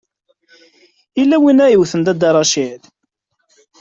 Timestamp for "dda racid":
2.07-2.81